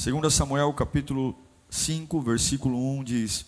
[0.00, 1.36] 2 Samuel capítulo
[1.68, 3.46] 5, versículo 1 diz: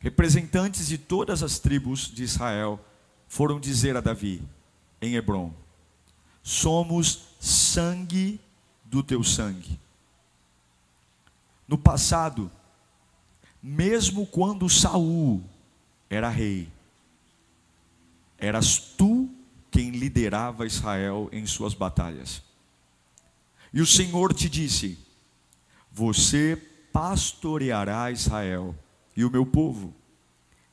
[0.00, 2.84] Representantes de todas as tribos de Israel
[3.28, 4.42] foram dizer a Davi
[5.00, 5.52] em Hebron:
[6.42, 8.40] Somos sangue
[8.84, 9.78] do teu sangue.
[11.68, 12.50] No passado,
[13.62, 15.44] mesmo quando Saul
[16.10, 16.68] era rei,
[18.36, 19.30] eras tu
[19.70, 22.42] quem liderava Israel em suas batalhas.
[23.72, 25.06] E o Senhor te disse:
[25.98, 26.56] você
[26.92, 28.72] pastoreará Israel
[29.16, 29.92] e o meu povo,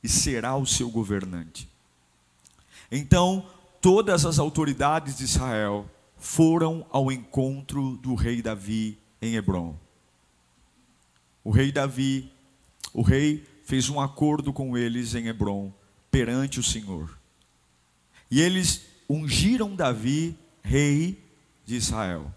[0.02, 1.68] e será o seu governante.
[2.92, 3.44] Então,
[3.80, 9.76] todas as autoridades de Israel foram ao encontro do rei Davi em Hebron.
[11.42, 12.32] O rei Davi,
[12.92, 15.72] o rei fez um acordo com eles em Hebron
[16.08, 17.18] perante o Senhor.
[18.30, 21.20] E eles ungiram Davi rei
[21.64, 22.32] de Israel.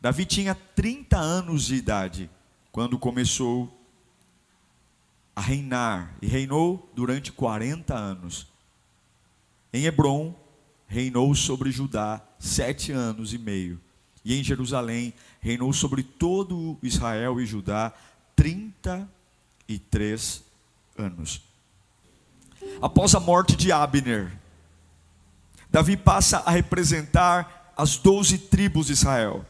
[0.00, 2.30] Davi tinha 30 anos de idade
[2.72, 3.76] quando começou
[5.34, 8.46] a reinar, e reinou durante 40 anos.
[9.72, 10.34] Em Hebron,
[10.86, 13.80] reinou sobre Judá sete anos e meio,
[14.24, 17.92] e em Jerusalém, reinou sobre todo Israel e Judá
[18.36, 20.44] 33
[20.98, 21.42] anos.
[22.82, 24.38] Após a morte de Abner,
[25.70, 29.46] Davi passa a representar as doze tribos de Israel.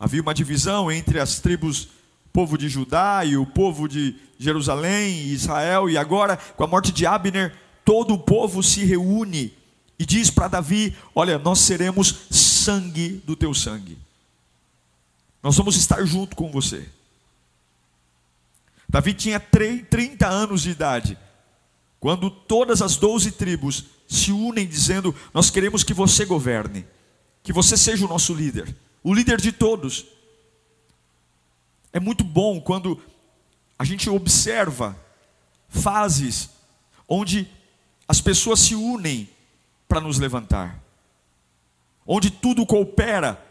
[0.00, 1.88] Havia uma divisão entre as tribos,
[2.32, 6.90] povo de Judá e o povo de Jerusalém e Israel, e agora, com a morte
[6.90, 9.52] de Abner, todo o povo se reúne
[9.98, 13.98] e diz para Davi: Olha, nós seremos sangue do teu sangue,
[15.42, 16.88] nós vamos estar junto com você.
[18.88, 21.18] Davi tinha 30 anos de idade,
[22.00, 26.86] quando todas as doze tribos se unem dizendo: Nós queremos que você governe,
[27.42, 30.06] que você seja o nosso líder o líder de todos.
[31.92, 33.02] É muito bom quando
[33.78, 34.96] a gente observa
[35.68, 36.50] fases
[37.08, 37.48] onde
[38.06, 39.28] as pessoas se unem
[39.88, 40.78] para nos levantar,
[42.06, 43.44] onde tudo coopera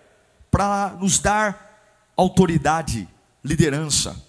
[0.51, 3.07] para nos dar autoridade,
[3.43, 4.25] liderança.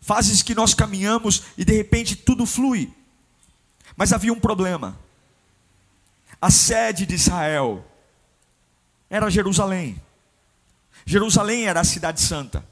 [0.00, 2.92] Fases que nós caminhamos e de repente tudo flui.
[3.96, 4.98] Mas havia um problema.
[6.40, 7.84] A sede de Israel
[9.08, 10.00] era Jerusalém.
[11.06, 12.64] Jerusalém era a cidade santa,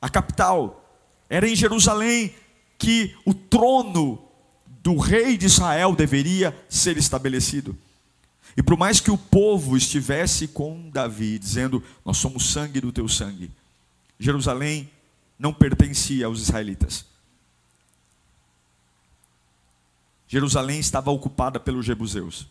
[0.00, 0.84] a capital.
[1.28, 2.34] Era em Jerusalém
[2.78, 4.22] que o trono
[4.82, 7.76] do rei de Israel deveria ser estabelecido.
[8.56, 13.08] E por mais que o povo estivesse com Davi, dizendo: Nós somos sangue do teu
[13.08, 13.50] sangue,
[14.18, 14.90] Jerusalém
[15.38, 17.06] não pertencia aos israelitas.
[20.28, 22.46] Jerusalém estava ocupada pelos jebuseus.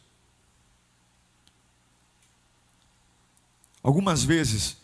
[3.81, 4.75] Algumas vezes,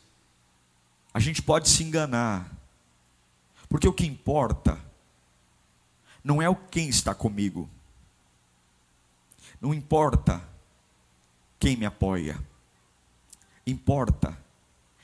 [1.15, 2.53] a gente pode se enganar,
[3.69, 4.77] porque o que importa
[6.21, 7.69] não é o quem está comigo,
[9.61, 10.45] não importa
[11.57, 12.37] quem me apoia,
[13.65, 14.37] importa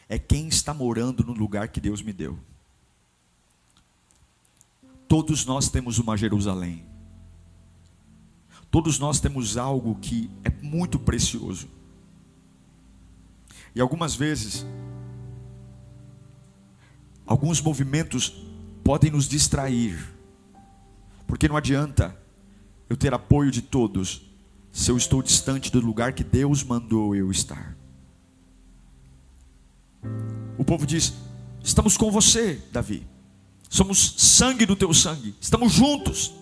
[0.09, 2.38] é quem está morando no lugar que Deus me deu.
[5.07, 6.85] Todos nós temos uma Jerusalém.
[8.69, 11.69] Todos nós temos algo que é muito precioso.
[13.73, 14.66] E algumas vezes
[17.31, 18.44] Alguns movimentos
[18.84, 19.97] podem nos distrair,
[21.25, 22.14] porque não adianta
[22.90, 24.24] eu ter apoio de todos
[24.69, 27.78] se eu estou distante do lugar que Deus mandou eu estar.
[30.58, 31.14] O povo diz:
[31.64, 33.08] Estamos com você, Davi.
[33.70, 35.34] Somos sangue do teu sangue.
[35.40, 36.34] Estamos juntos.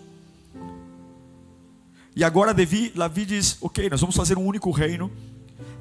[2.16, 5.12] E agora Davi, Davi diz: Ok, nós vamos fazer um único reino,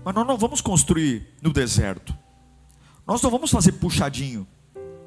[0.04, 2.14] mas nós não vamos construir no deserto.
[3.06, 4.46] Nós não vamos fazer puxadinho.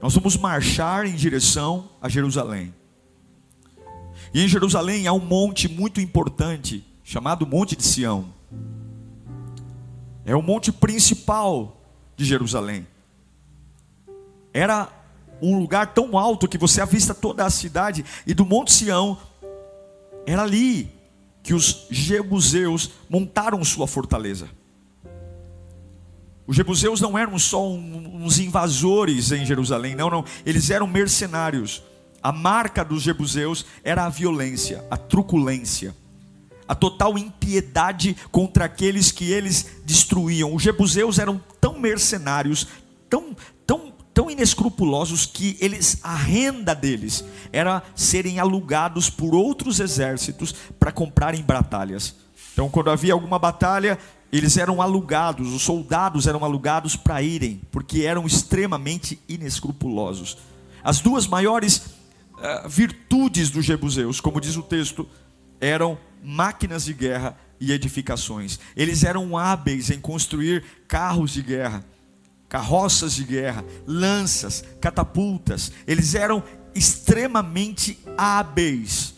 [0.01, 2.73] Nós vamos marchar em direção a Jerusalém.
[4.33, 8.33] E em Jerusalém há um monte muito importante, chamado Monte de Sião.
[10.25, 11.77] É o monte principal
[12.15, 12.87] de Jerusalém.
[14.53, 14.89] Era
[15.41, 19.17] um lugar tão alto que você avista toda a cidade, e do Monte Sião,
[20.25, 20.91] era ali
[21.43, 24.49] que os jebuseus montaram sua fortaleza.
[26.47, 30.25] Os jebuseus não eram só uns invasores em Jerusalém, não, não.
[30.45, 31.83] Eles eram mercenários.
[32.21, 35.95] A marca dos jebuseus era a violência, a truculência,
[36.67, 40.53] a total impiedade contra aqueles que eles destruíam.
[40.53, 42.67] Os jebuseus eram tão mercenários,
[43.09, 43.35] tão,
[43.65, 50.91] tão, tão inescrupulosos que eles a renda deles era serem alugados por outros exércitos para
[50.91, 52.15] comprarem batalhas.
[52.61, 53.97] Então, quando havia alguma batalha,
[54.31, 60.37] eles eram alugados, os soldados eram alugados para irem, porque eram extremamente inescrupulosos.
[60.83, 65.09] As duas maiores uh, virtudes dos jebuseus, como diz o texto,
[65.59, 68.59] eram máquinas de guerra e edificações.
[68.77, 71.83] Eles eram hábeis em construir carros de guerra,
[72.47, 75.71] carroças de guerra, lanças, catapultas.
[75.87, 76.43] Eles eram
[76.75, 79.15] extremamente hábeis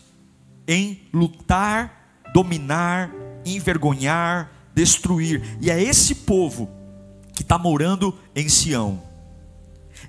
[0.66, 3.12] em lutar, dominar,
[3.46, 5.58] envergonhar, destruir.
[5.62, 6.70] E é esse povo
[7.34, 9.02] que está morando em Sião.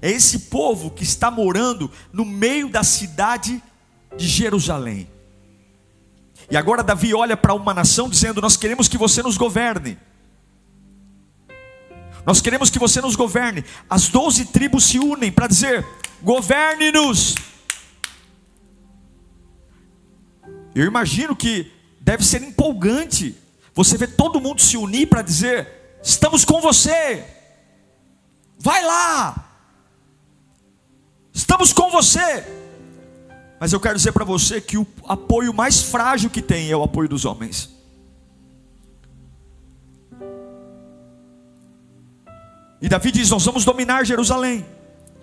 [0.00, 3.62] É esse povo que está morando no meio da cidade
[4.16, 5.08] de Jerusalém.
[6.50, 9.98] E agora Davi olha para uma nação dizendo: Nós queremos que você nos governe.
[12.26, 13.64] Nós queremos que você nos governe.
[13.88, 15.86] As doze tribos se unem para dizer:
[16.22, 17.34] Governe-nos.
[20.74, 21.70] Eu imagino que
[22.04, 23.34] deve ser empolgante
[23.74, 27.26] você vê todo mundo se unir para dizer: estamos com você,
[28.56, 29.58] vai lá,
[31.32, 32.62] estamos com você.
[33.58, 36.82] Mas eu quero dizer para você que o apoio mais frágil que tem é o
[36.82, 37.74] apoio dos homens.
[42.80, 44.64] E Davi diz: Nós vamos dominar Jerusalém.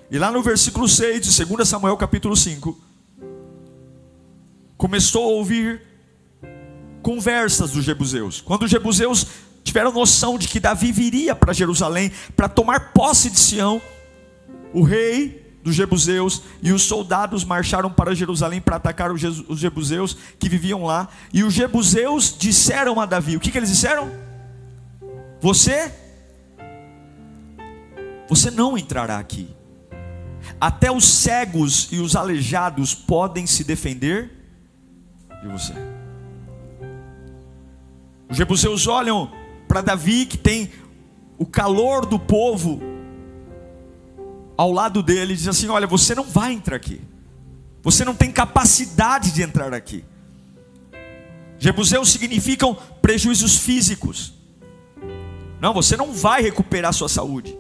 [0.10, 2.78] E lá no versículo 6 de 2 Samuel capítulo 5,
[4.76, 5.91] começou a ouvir
[7.02, 8.42] conversas dos jebuseus.
[8.42, 9.28] Quando os jebuseus
[9.64, 13.82] tiveram noção de que Davi viria para Jerusalém para tomar posse de Sião,
[14.74, 20.50] o rei dos jebuseus e os soldados marcharam para Jerusalém para atacar os jebuseus que
[20.50, 21.08] viviam lá.
[21.34, 24.12] E os jebuseus disseram a Davi: O que, que eles disseram?
[25.40, 25.92] Você,
[28.28, 29.50] você não entrará aqui.
[30.60, 34.32] Até os cegos e os aleijados podem se defender
[35.42, 35.91] de você.
[38.32, 39.30] Os jebuseus olham
[39.68, 40.72] para Davi, que tem
[41.38, 42.82] o calor do povo
[44.56, 47.02] ao lado dele, e dizem assim: Olha, você não vai entrar aqui,
[47.84, 50.06] você não tem capacidade de entrar aqui.
[51.60, 54.34] Jebuseus significam prejuízos físicos.
[55.60, 57.56] Não, você não vai recuperar sua saúde.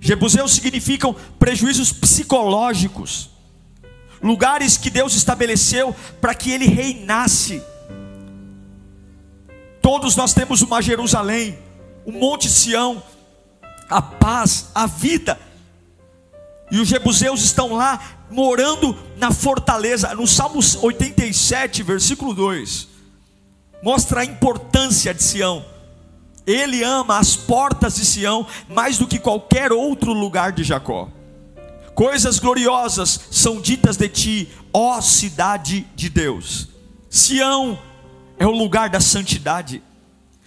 [0.00, 3.30] Jebuseus significam prejuízos psicológicos.
[4.22, 7.62] Lugares que Deus estabeleceu para que ele reinasse
[9.86, 11.56] Todos nós temos uma Jerusalém,
[12.04, 13.00] o um Monte Sião,
[13.88, 15.38] a paz, a vida.
[16.72, 20.12] E os jebuseus estão lá morando na fortaleza.
[20.12, 22.88] No Salmo 87, versículo 2,
[23.80, 25.64] mostra a importância de Sião.
[26.44, 31.08] Ele ama as portas de Sião mais do que qualquer outro lugar de Jacó.
[31.94, 36.70] Coisas gloriosas são ditas de ti, ó cidade de Deus.
[37.08, 37.78] Sião
[38.38, 39.82] é o lugar da santidade.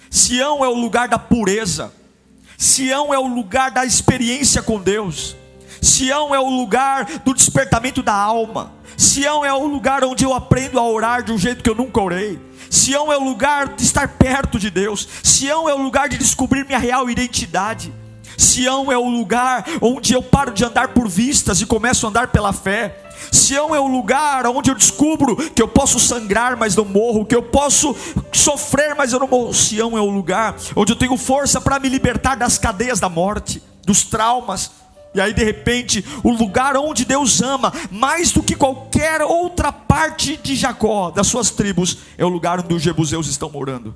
[0.09, 1.93] Sião é o lugar da pureza.
[2.57, 5.35] Sião é o lugar da experiência com Deus.
[5.81, 8.73] Sião é o lugar do despertamento da alma.
[8.97, 12.01] Sião é o lugar onde eu aprendo a orar de um jeito que eu nunca
[12.01, 12.39] orei.
[12.69, 15.07] Sião é o lugar de estar perto de Deus.
[15.23, 17.93] Sião é o lugar de descobrir minha real identidade.
[18.37, 22.27] Sião é o lugar onde eu paro de andar por vistas e começo a andar
[22.27, 23.08] pela fé.
[23.31, 27.35] Sião é o lugar onde eu descubro que eu posso sangrar, mas não morro, que
[27.35, 27.95] eu posso
[28.31, 29.53] sofrer, mas eu não morro.
[29.53, 33.61] Sião é o lugar onde eu tenho força para me libertar das cadeias da morte,
[33.85, 34.71] dos traumas.
[35.13, 40.37] E aí, de repente, o lugar onde Deus ama, mais do que qualquer outra parte
[40.37, 43.95] de Jacó, das suas tribos, é o lugar onde os jebuseus estão morando.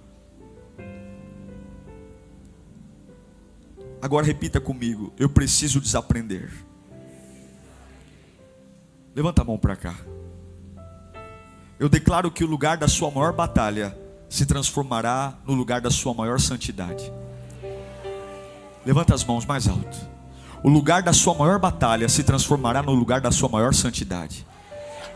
[4.01, 6.51] Agora repita comigo: eu preciso desaprender.
[9.15, 9.95] Levanta a mão para cá.
[11.79, 16.13] Eu declaro que o lugar da sua maior batalha se transformará no lugar da sua
[16.13, 17.11] maior santidade.
[18.85, 19.97] Levanta as mãos mais alto.
[20.63, 24.47] O lugar da sua maior batalha se transformará no lugar da sua maior santidade.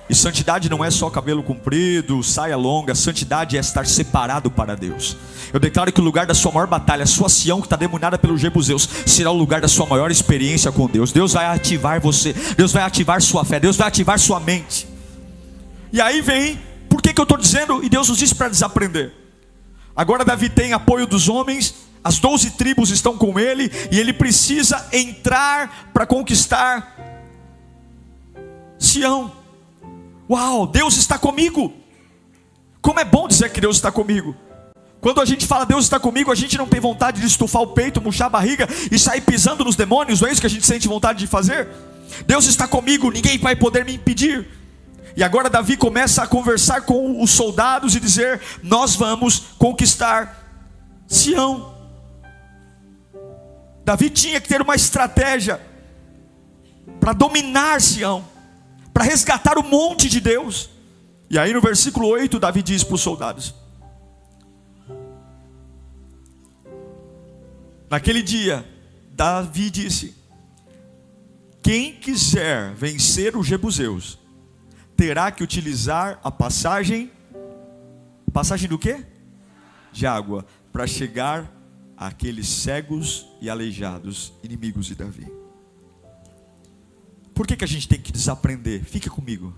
[0.10, 5.18] E santidade não é só cabelo comprido, saia longa, santidade é estar separado para Deus.
[5.52, 8.18] Eu declaro que o lugar da sua maior batalha, a sua Sião que está demoniada
[8.18, 11.12] pelos Jebuseus, será o lugar da sua maior experiência com Deus.
[11.12, 14.88] Deus vai ativar você, Deus vai ativar sua fé, Deus vai ativar sua mente.
[15.92, 16.58] E aí vem,
[16.90, 17.84] por que, que eu estou dizendo?
[17.84, 19.14] E Deus nos disse para desaprender.
[19.94, 24.88] Agora Davi tem apoio dos homens, as doze tribos estão com ele, e ele precisa
[24.94, 26.96] entrar para conquistar
[28.80, 29.32] Sião.
[30.30, 31.74] Uau, Deus está comigo.
[32.82, 34.36] Como é bom dizer que Deus está comigo.
[35.00, 37.68] Quando a gente fala Deus está comigo, a gente não tem vontade de estufar o
[37.68, 40.66] peito, murchar a barriga e sair pisando nos demônios, não é isso que a gente
[40.66, 41.68] sente vontade de fazer?
[42.26, 44.48] Deus está comigo, ninguém vai poder me impedir.
[45.16, 50.46] E agora Davi começa a conversar com os soldados e dizer: Nós vamos conquistar
[51.08, 51.74] Sião.
[53.84, 55.60] Davi tinha que ter uma estratégia
[57.00, 58.24] para dominar Sião,
[58.98, 60.72] para resgatar o monte de Deus.
[61.30, 63.54] E aí no versículo 8, Davi diz para os soldados:
[67.88, 68.68] Naquele dia,
[69.12, 70.16] Davi disse:
[71.62, 74.18] Quem quiser vencer os jebuseus,
[74.96, 77.12] terá que utilizar a passagem
[78.34, 79.06] passagem do quê?
[79.92, 81.52] De água para chegar
[81.96, 85.47] àqueles cegos e aleijados inimigos de Davi.
[87.38, 88.84] Por que, que a gente tem que desaprender?
[88.84, 89.54] Fica comigo.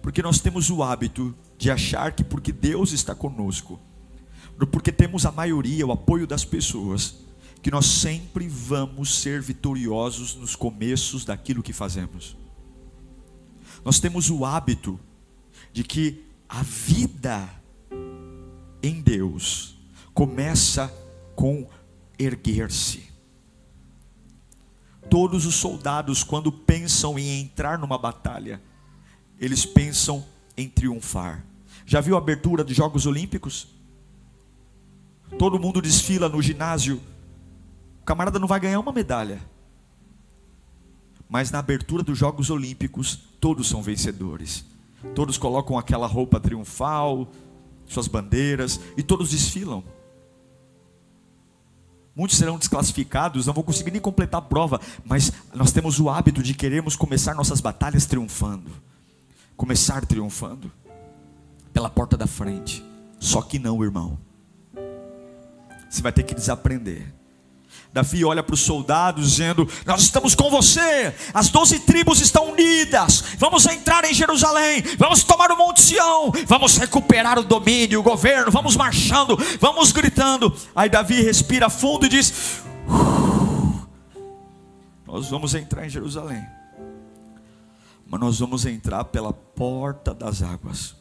[0.00, 3.80] Porque nós temos o hábito de achar que porque Deus está conosco,
[4.70, 7.16] porque temos a maioria, o apoio das pessoas,
[7.60, 12.36] que nós sempre vamos ser vitoriosos nos começos daquilo que fazemos.
[13.84, 15.00] Nós temos o hábito
[15.72, 17.50] de que a vida
[18.80, 19.76] em Deus
[20.14, 20.86] começa
[21.34, 21.68] com
[22.16, 23.05] erguer-se.
[25.08, 28.60] Todos os soldados, quando pensam em entrar numa batalha,
[29.38, 30.24] eles pensam
[30.56, 31.44] em triunfar.
[31.84, 33.68] Já viu a abertura dos Jogos Olímpicos?
[35.38, 37.00] Todo mundo desfila no ginásio.
[38.00, 39.40] O camarada não vai ganhar uma medalha.
[41.28, 44.64] Mas na abertura dos Jogos Olímpicos, todos são vencedores.
[45.14, 47.30] Todos colocam aquela roupa triunfal,
[47.86, 49.84] suas bandeiras, e todos desfilam.
[52.16, 56.42] Muitos serão desclassificados, não vão conseguir nem completar a prova, mas nós temos o hábito
[56.42, 58.70] de queremos começar nossas batalhas triunfando.
[59.54, 60.72] Começar triunfando
[61.74, 62.82] pela porta da frente.
[63.20, 64.18] Só que não, irmão.
[65.90, 67.12] Você vai ter que desaprender.
[67.96, 73.24] Davi olha para os soldados dizendo: Nós estamos com você, as doze tribos estão unidas,
[73.38, 78.52] vamos entrar em Jerusalém, vamos tomar o Monte Sião, vamos recuperar o domínio, o governo,
[78.52, 80.54] vamos marchando, vamos gritando.
[80.74, 82.60] Aí Davi respira fundo e diz:
[85.06, 86.46] Nós vamos entrar em Jerusalém,
[88.06, 90.94] mas nós vamos entrar pela porta das águas,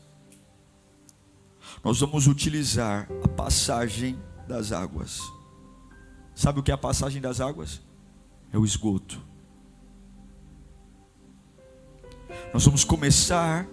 [1.83, 4.17] nós vamos utilizar a passagem
[4.47, 5.34] das águas.
[6.35, 7.81] Sabe o que é a passagem das águas?
[8.51, 9.19] É o esgoto.
[12.53, 13.65] Nós vamos começar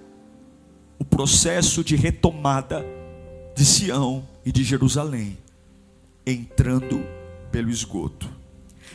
[0.99, 2.87] o processo de retomada
[3.57, 5.37] de Sião e de Jerusalém,
[6.25, 7.05] entrando
[7.51, 8.31] pelo esgoto.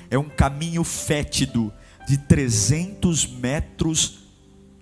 [0.09, 1.71] É um caminho fétido
[2.07, 4.19] de 300 metros,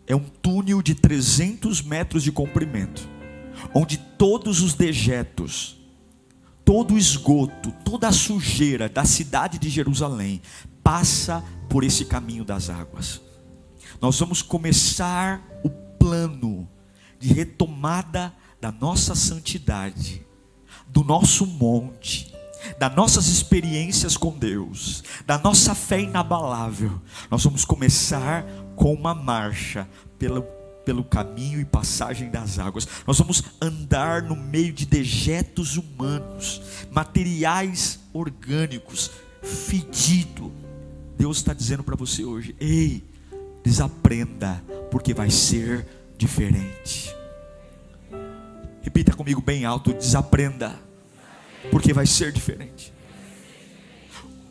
[0.06, 3.10] é um túnel de 300 metros de comprimento,
[3.74, 5.78] onde todos os dejetos,
[6.66, 10.42] todo o esgoto, toda a sujeira da cidade de Jerusalém
[10.84, 13.22] passa por esse caminho das águas.
[14.02, 16.68] Nós vamos começar o plano
[17.20, 20.26] de retomada da nossa santidade,
[20.88, 22.34] do nosso monte,
[22.80, 27.00] das nossas experiências com Deus, da nossa fé inabalável.
[27.30, 28.44] Nós vamos começar
[28.76, 30.42] com uma marcha pelo
[30.86, 32.88] pelo caminho e passagem das águas.
[33.06, 36.62] Nós vamos andar no meio de dejetos humanos,
[36.92, 39.12] materiais orgânicos,
[39.42, 40.54] fedido.
[41.18, 43.04] Deus está dizendo para você hoje: ei,
[43.64, 45.88] desaprenda, porque vai ser
[46.18, 47.14] diferente.
[48.82, 50.80] Repita comigo bem alto: desaprenda,
[51.72, 52.94] porque vai ser diferente.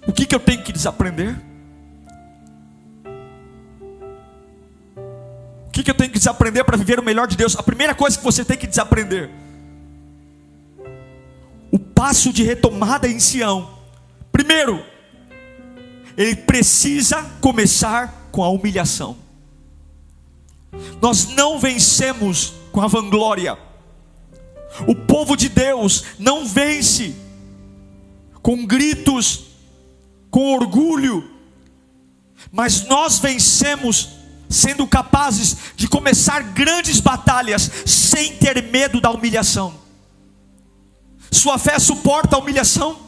[0.06, 1.53] O que, que eu tenho que desaprender?
[5.74, 7.56] Que, que eu tenho que desaprender para viver o melhor de Deus?
[7.56, 9.28] A primeira coisa que você tem que desaprender:
[11.70, 13.74] o passo de retomada em Sião.
[14.30, 14.84] Primeiro,
[16.16, 19.16] ele precisa começar com a humilhação.
[21.02, 23.58] Nós não vencemos com a vanglória.
[24.86, 27.14] O povo de Deus não vence
[28.42, 29.46] com gritos,
[30.30, 31.30] com orgulho,
[32.50, 34.13] mas nós vencemos
[34.54, 39.74] sendo capazes de começar grandes batalhas sem ter medo da humilhação.
[41.30, 42.98] Sua fé suporta a humilhação.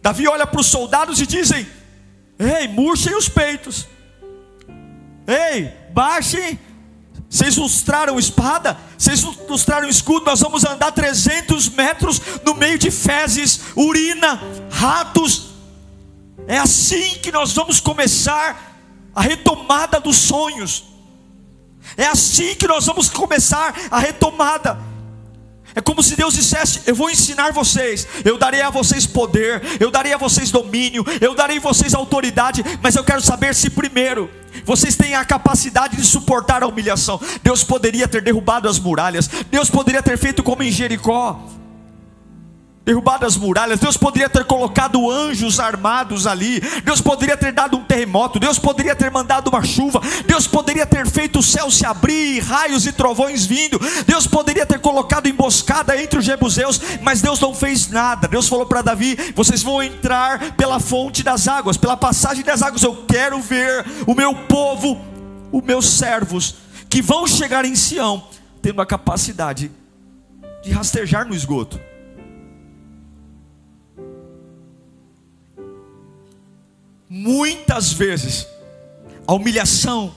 [0.00, 1.66] Davi olha para os soldados e dizem:
[2.38, 3.86] Ei, murchem os peitos.
[5.26, 6.58] Ei, baixem,
[7.28, 13.60] Vocês lustraram espada, vocês lustraram escudo, nós vamos andar 300 metros no meio de fezes,
[13.74, 14.38] urina,
[14.70, 15.52] ratos.
[16.46, 18.71] É assim que nós vamos começar
[19.14, 20.84] a retomada dos sonhos.
[21.96, 24.78] É assim que nós vamos começar a retomada.
[25.74, 29.90] É como se Deus dissesse: Eu vou ensinar vocês, eu darei a vocês poder, eu
[29.90, 34.30] darei a vocês domínio, eu darei a vocês autoridade, mas eu quero saber se primeiro
[34.64, 37.20] vocês têm a capacidade de suportar a humilhação.
[37.42, 41.48] Deus poderia ter derrubado as muralhas, Deus poderia ter feito como em Jericó,
[42.84, 47.84] derrubado as muralhas, Deus poderia ter colocado anjos armados ali, Deus poderia ter dado um
[47.84, 52.40] terremoto, Deus poderia ter mandado uma chuva, Deus poderia ter feito o céu se abrir,
[52.40, 57.54] raios e trovões vindo, Deus poderia ter colocado emboscada entre os jebuseus, mas Deus não
[57.54, 58.26] fez nada.
[58.26, 62.82] Deus falou para Davi: vocês vão entrar pela fonte das águas, pela passagem das águas.
[62.82, 65.00] Eu quero ver o meu povo,
[65.52, 66.56] os meus servos,
[66.88, 68.24] que vão chegar em Sião,
[68.60, 69.70] tendo a capacidade
[70.64, 71.91] de rastejar no esgoto.
[77.14, 78.46] Muitas vezes,
[79.26, 80.14] a humilhação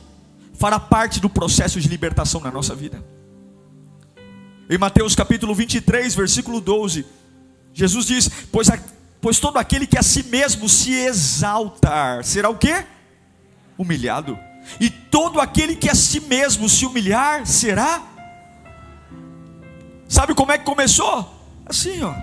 [0.53, 3.03] fará parte do processo de libertação na nossa vida.
[4.69, 7.05] Em Mateus capítulo 23, versículo 12,
[7.73, 8.79] Jesus diz: Pois, a,
[9.19, 12.85] pois todo aquele que a si mesmo se exaltar, será o que?
[13.77, 14.39] Humilhado.
[14.79, 18.01] E todo aquele que a si mesmo se humilhar, será.
[20.07, 21.29] Sabe como é que começou?
[21.65, 22.15] Assim, ó.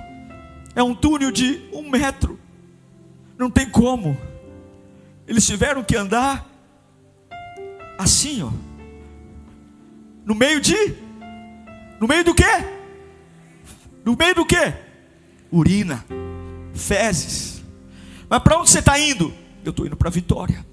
[0.75, 2.41] É um túnel de um metro.
[3.37, 4.32] Não tem como
[5.33, 6.47] eles tiveram que andar
[7.99, 8.51] assim, ó.
[10.27, 10.77] No meio de
[11.99, 12.45] No meio do quê?
[14.05, 14.75] No meio do quê?
[15.51, 16.05] Urina,
[16.75, 17.63] fezes.
[18.29, 19.33] Mas para onde você está indo?
[19.65, 20.67] Eu estou indo para a vitória.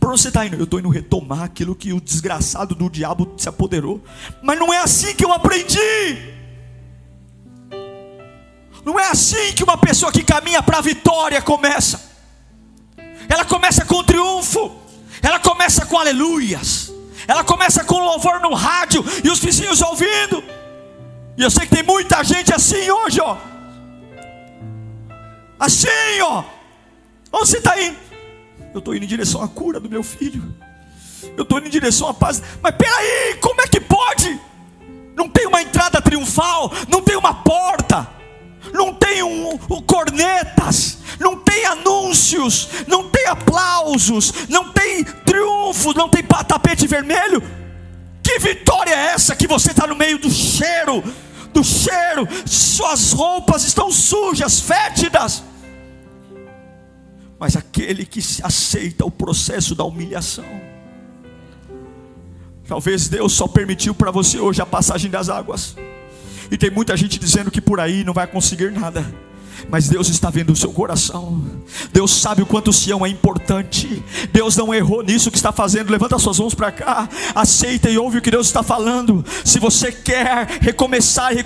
[0.00, 0.56] Para onde você está indo?
[0.56, 4.02] Eu estou indo retomar aquilo que o desgraçado do diabo se apoderou.
[4.42, 5.78] Mas não é assim que eu aprendi.
[8.82, 12.15] Não é assim que uma pessoa que caminha para a vitória começa
[13.28, 14.74] ela começa com triunfo,
[15.22, 16.92] ela começa com aleluias,
[17.26, 20.42] ela começa com louvor no rádio e os vizinhos ouvindo.
[21.36, 23.36] E eu sei que tem muita gente assim hoje, ó.
[25.58, 26.44] Assim, ó.
[27.32, 27.96] Onde você está indo?
[28.72, 30.42] Eu estou indo em direção à cura do meu filho.
[31.36, 32.42] Eu estou indo em direção à paz.
[32.62, 34.40] Mas peraí, como é que pode?
[35.14, 38.08] Não tem uma entrada triunfal, não tem uma porta
[38.72, 46.08] não tem um, um, cornetas, não tem anúncios, não tem aplausos, não tem triunfos, não
[46.08, 47.42] tem tapete vermelho.
[48.22, 51.02] Que vitória é essa que você está no meio do cheiro,
[51.52, 55.42] do cheiro, suas roupas estão sujas, fétidas.
[57.38, 60.44] Mas aquele que aceita o processo da humilhação,
[62.66, 65.76] talvez Deus só permitiu para você hoje a passagem das águas.
[66.50, 69.04] E tem muita gente dizendo que por aí não vai conseguir nada
[69.68, 71.42] mas Deus está vendo o seu coração.
[71.92, 74.02] Deus sabe o quanto Sião é importante.
[74.32, 75.90] Deus não errou nisso que está fazendo.
[75.90, 79.24] Levanta suas mãos para cá, aceita e ouve o que Deus está falando.
[79.44, 81.44] Se você quer recomeçar e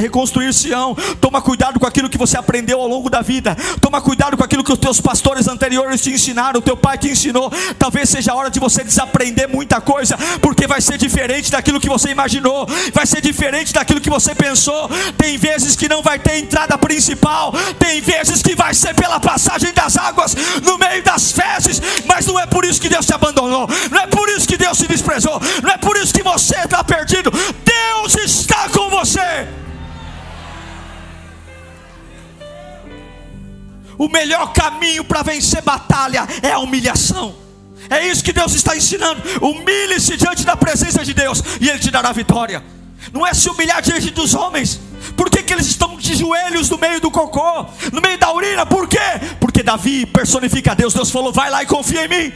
[0.00, 3.56] reconstruir Sião, toma cuidado com aquilo que você aprendeu ao longo da vida.
[3.80, 7.08] Toma cuidado com aquilo que os teus pastores anteriores te ensinaram, o teu pai te
[7.08, 7.50] ensinou.
[7.78, 11.88] Talvez seja a hora de você desaprender muita coisa, porque vai ser diferente daquilo que
[11.88, 14.88] você imaginou, vai ser diferente daquilo que você pensou.
[15.16, 17.39] Tem vezes que não vai ter entrada principal
[17.78, 22.38] tem vezes que vai ser pela passagem das águas, no meio das fezes, mas não
[22.38, 25.40] é por isso que Deus te abandonou, não é por isso que Deus te desprezou,
[25.62, 27.30] não é por isso que você está perdido.
[27.30, 29.48] Deus está com você.
[33.98, 37.34] O melhor caminho para vencer batalha é a humilhação.
[37.90, 39.22] É isso que Deus está ensinando.
[39.44, 42.62] Humilhe-se diante da presença de Deus e Ele te dará vitória.
[43.12, 44.80] Não é se humilhar diante dos homens,
[45.20, 48.64] por que, que eles estão de joelhos no meio do cocô, no meio da urina?
[48.64, 48.96] Por quê?
[49.38, 50.94] Porque Davi personifica Deus.
[50.94, 52.32] Deus falou: vai lá e confia em mim.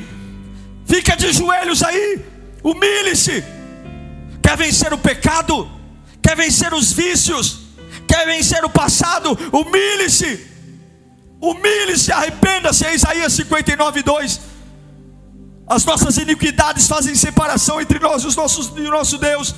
[0.84, 2.20] Fica de joelhos aí,
[2.62, 3.42] humilhe-se.
[4.42, 5.66] Quer vencer o pecado?
[6.22, 7.60] Quer vencer os vícios?
[8.06, 9.30] Quer vencer o passado?
[9.50, 10.46] Humilhe-se.
[11.40, 12.84] Humilhe-se, arrependa-se.
[12.84, 14.40] É Isaías 59, 2.
[15.66, 19.54] As nossas iniquidades fazem separação entre nós e, os nossos, e o nosso Deus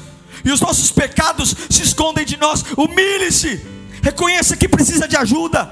[0.46, 2.64] e os nossos pecados se escondem de nós.
[2.76, 3.60] Humilhe-se,
[4.00, 5.68] reconheça que precisa de ajuda.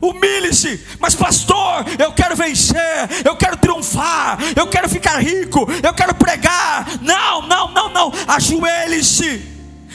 [0.00, 6.14] Humilhe-se, mas pastor, eu quero vencer, eu quero triunfar, eu quero ficar rico, eu quero
[6.14, 6.88] pregar.
[7.02, 8.12] Não, não, não, não.
[8.26, 9.42] Ajoelhe-se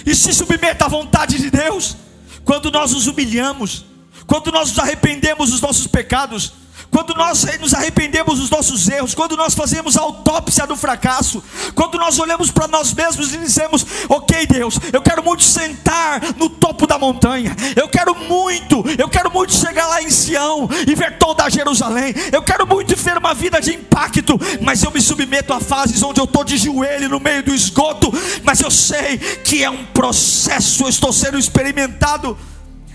[0.05, 1.97] e se submeta à vontade de Deus.
[2.45, 3.85] Quando nós nos humilhamos,
[4.27, 6.53] quando nós nos arrependemos dos nossos pecados,
[6.91, 11.43] quando nós nos arrependemos dos nossos erros, quando nós fazemos a autópsia do fracasso,
[11.75, 16.49] quando nós olhamos para nós mesmos e dizemos: Ok, Deus, eu quero muito sentar no
[16.49, 21.17] topo da montanha, eu quero muito, eu quero muito chegar lá em Sião e ver
[21.17, 25.53] toda a Jerusalém, eu quero muito ter uma vida de impacto, mas eu me submeto
[25.53, 28.11] a fases onde eu estou de joelho no meio do esgoto,
[28.43, 32.37] mas eu sei que é um processo, eu estou sendo experimentado.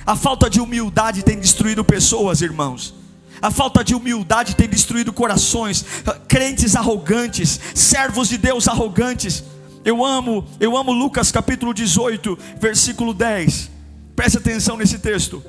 [0.07, 3.04] A falta de humildade tem destruído pessoas, irmãos.
[3.45, 5.85] A falta de humildade tem destruído corações,
[6.27, 9.45] crentes arrogantes, servos de Deus arrogantes.
[9.85, 13.71] Eu amo, eu amo Lucas capítulo 18, versículo 10.
[14.17, 15.45] Preste atenção nesse texto.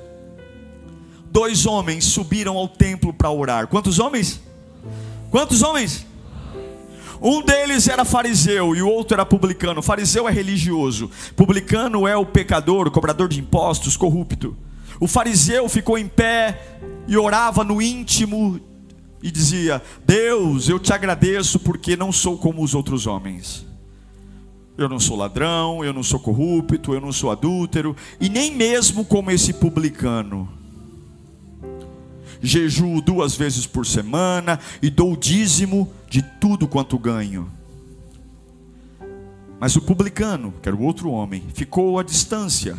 [1.31, 3.67] Dois homens subiram ao templo para orar.
[3.67, 4.41] Quantos homens?
[5.31, 6.05] Quantos homens?
[7.21, 9.81] Um deles era fariseu e o outro era publicano.
[9.81, 14.53] Fariseu é religioso, publicano é o pecador, o cobrador de impostos, corrupto.
[14.99, 16.59] O fariseu ficou em pé
[17.07, 18.59] e orava no íntimo
[19.21, 23.65] e dizia: Deus, eu te agradeço porque não sou como os outros homens.
[24.77, 29.05] Eu não sou ladrão, eu não sou corrupto, eu não sou adúltero, e nem mesmo
[29.05, 30.49] como esse publicano.
[32.41, 37.49] Jejuo duas vezes por semana e dou dízimo de tudo quanto ganho.
[39.57, 42.77] Mas o publicano, que era o outro homem, ficou à distância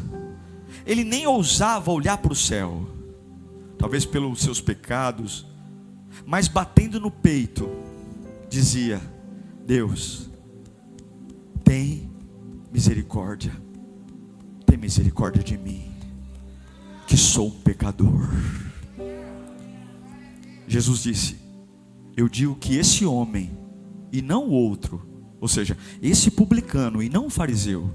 [0.87, 2.87] ele nem ousava olhar para o céu,
[3.79, 5.47] talvez pelos seus pecados,
[6.25, 7.69] mas batendo no peito,
[8.49, 9.01] dizia:
[9.65, 10.31] Deus,
[11.65, 12.11] tem
[12.73, 13.53] misericórdia,
[14.65, 15.91] tem misericórdia de mim,
[17.07, 18.29] que sou um pecador.
[20.67, 21.37] Jesus disse:
[22.17, 23.51] Eu digo que esse homem,
[24.13, 25.07] e não outro,
[25.41, 27.95] ou seja, esse publicano e não fariseu,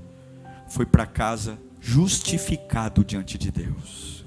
[0.70, 4.21] foi para casa justificado diante de Deus.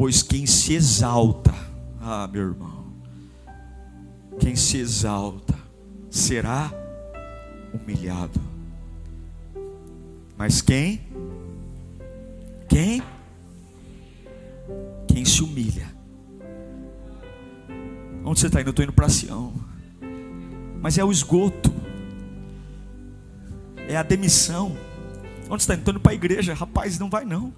[0.00, 1.54] Pois quem se exalta,
[2.00, 2.86] ah, meu irmão,
[4.38, 5.54] quem se exalta
[6.08, 6.72] será
[7.74, 8.40] humilhado.
[10.38, 11.02] Mas quem?
[12.66, 13.02] Quem?
[15.06, 15.94] Quem se humilha.
[18.24, 18.68] Onde você está indo?
[18.68, 19.52] Eu estou indo para Sião.
[20.80, 21.70] Mas é o esgoto,
[23.86, 24.74] é a demissão
[25.50, 25.74] Onde está?
[25.74, 26.54] Estou indo para a igreja.
[26.54, 27.52] Rapaz, não vai não.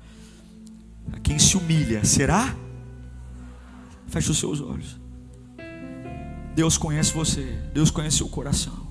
[1.13, 2.55] A quem se humilha, será?
[4.09, 5.01] Feche os seus olhos.
[6.55, 7.59] Deus conhece você.
[7.73, 8.87] Deus conhece o coração.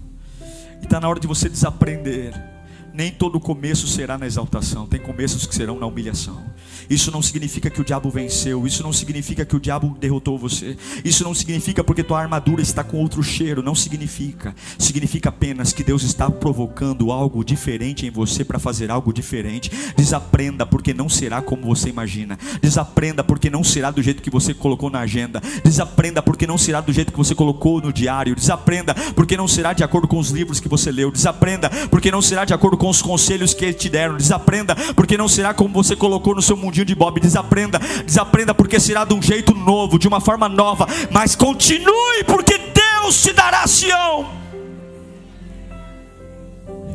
[0.82, 2.51] E está na hora de você desaprender
[2.94, 6.42] nem todo começo será na exaltação, tem começos que serão na humilhação.
[6.90, 10.78] Isso não significa que o diabo venceu, isso não significa que o diabo derrotou você,
[11.04, 14.54] isso não significa porque tua armadura está com outro cheiro, não significa.
[14.78, 19.72] Significa apenas que Deus está provocando algo diferente em você para fazer algo diferente.
[19.96, 22.38] Desaprenda porque não será como você imagina.
[22.62, 25.42] Desaprenda porque não será do jeito que você colocou na agenda.
[25.64, 28.36] Desaprenda porque não será do jeito que você colocou no diário.
[28.36, 31.12] Desaprenda porque não será de acordo com os livros que você leu.
[31.12, 34.18] Desaprenda porque não será de acordo com os conselhos que te deram.
[34.18, 37.20] Desaprenda, porque não será como você colocou no seu mundinho de Bob.
[37.20, 40.88] Desaprenda, desaprenda, porque será de um jeito novo, de uma forma nova.
[41.12, 44.32] Mas continue, porque Deus te dará Sião.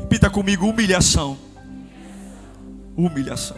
[0.01, 1.38] Repita comigo: humilhação.
[2.96, 3.57] Humilhação.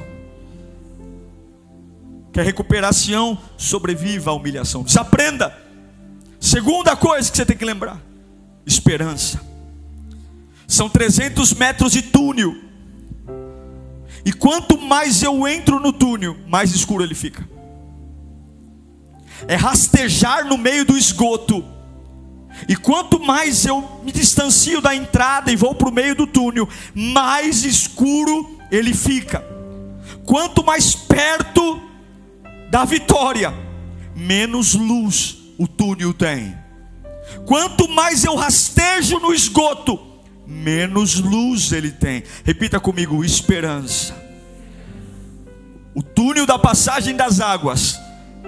[2.30, 3.38] Quer recuperar Sião?
[3.56, 4.82] Sobreviva à humilhação.
[4.82, 5.56] Desaprenda.
[6.38, 7.98] Segunda coisa que você tem que lembrar:
[8.66, 9.47] esperança.
[10.68, 12.54] São 300 metros de túnel.
[14.22, 17.48] E quanto mais eu entro no túnel, mais escuro ele fica.
[19.48, 21.64] É rastejar no meio do esgoto.
[22.68, 26.68] E quanto mais eu me distancio da entrada e vou para o meio do túnel,
[26.94, 29.42] mais escuro ele fica.
[30.26, 31.80] Quanto mais perto
[32.70, 33.54] da vitória,
[34.14, 36.54] menos luz o túnel tem.
[37.46, 40.07] Quanto mais eu rastejo no esgoto,
[40.48, 42.22] menos luz ele tem.
[42.42, 44.16] Repita comigo: esperança.
[45.94, 48.00] O túnel da passagem das águas,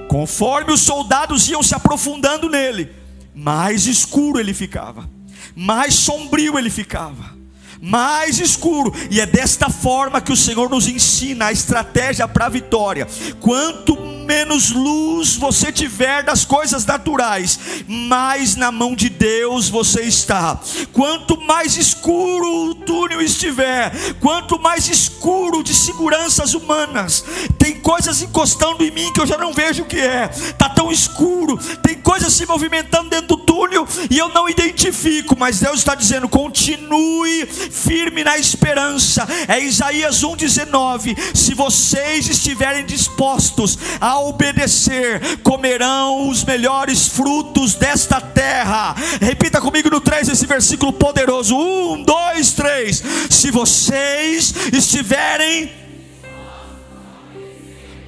[0.08, 2.90] conforme os soldados iam se aprofundando nele,
[3.34, 5.08] mais escuro ele ficava,
[5.54, 7.38] mais sombrio ele ficava
[7.82, 8.92] mais escuro.
[9.10, 13.08] E é desta forma que o Senhor nos ensina a estratégia para a vitória.
[13.40, 13.96] Quanto
[14.30, 20.60] menos luz você tiver das coisas naturais, mais na mão de Deus você está.
[20.92, 27.24] Quanto mais escuro o túnel estiver, quanto mais escuro de seguranças humanas,
[27.58, 30.28] tem coisas encostando em mim que eu já não vejo o que é.
[30.56, 35.58] Tá tão escuro, tem coisas se movimentando dentro do túnel e eu não identifico, mas
[35.58, 39.26] Deus está dizendo: continue firme na esperança.
[39.48, 41.16] É Isaías 1,19.
[41.34, 48.94] Se vocês estiverem dispostos a obedecer, comerão os melhores frutos desta terra.
[49.20, 53.02] Repita comigo no 3 esse versículo poderoso: 1, 2, 3.
[53.30, 55.80] Se vocês estiverem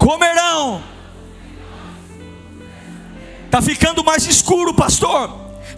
[0.02, 0.82] comerão.
[3.50, 5.30] Tá ficando mais escuro, pastor.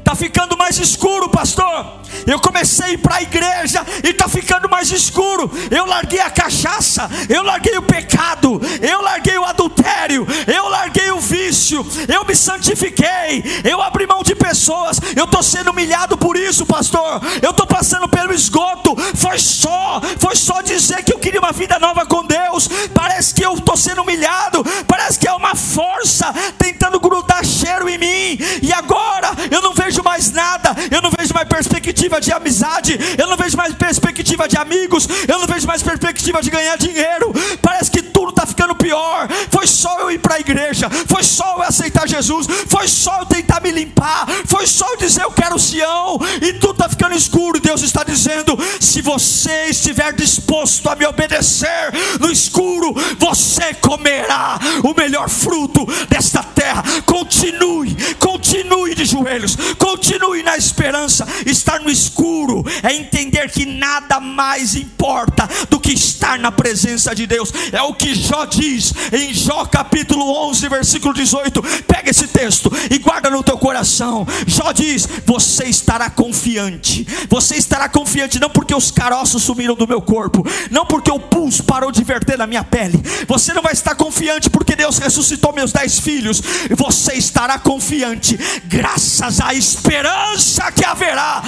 [0.02, 2.00] Tá ficando mais escuro, pastor.
[2.26, 5.50] Eu comecei a ir para a igreja e está ficando mais escuro.
[5.70, 11.20] Eu larguei a cachaça, eu larguei o pecado, eu larguei o adultério, eu larguei o
[11.20, 15.00] vício, eu me santifiquei, eu abri mão de pessoas.
[15.16, 17.20] Eu estou sendo humilhado por isso, pastor.
[17.42, 18.94] Eu estou passando pelo esgoto.
[19.14, 22.68] Foi só, foi só dizer que eu queria uma vida nova com Deus.
[22.94, 27.98] Parece que eu estou sendo humilhado, parece que é uma força tentando grudar cheiro em
[27.98, 28.38] mim.
[28.62, 32.98] E agora eu não vejo mais nada, eu não vejo mais perspectiva perspectiva de amizade,
[33.18, 37.32] eu não vejo mais perspectiva de amigos, eu não vejo mais perspectiva de ganhar dinheiro.
[37.62, 39.28] Parece que tudo está ficando pior.
[39.50, 43.26] Foi só eu ir para a igreja, foi só eu aceitar Jesus, foi só eu
[43.26, 47.60] tentar me limpar, foi só eu dizer eu quero Sião, e tudo está ficando escuro.
[47.84, 55.28] Está dizendo: se você estiver disposto a me obedecer no escuro, você comerá o melhor
[55.28, 56.82] fruto desta terra.
[57.04, 61.26] Continue, continue de joelhos, continue na esperança.
[61.44, 67.26] Estar no escuro é entender que nada mais importa do que estar na presença de
[67.26, 67.52] Deus.
[67.70, 71.62] É o que Jó diz em Jó capítulo 11, versículo 18.
[71.86, 74.26] Pega esse texto e guarda no teu coração.
[74.46, 77.06] Jó diz: Você estará confiante.
[77.28, 81.62] Você estará confiante não porque os caroços sumiram do meu corpo, não porque o pulso
[81.64, 83.02] parou de verter na minha pele.
[83.26, 86.40] Você não vai estar confiante porque Deus ressuscitou meus dez filhos.
[86.76, 91.42] Você estará confiante graças à esperança que haverá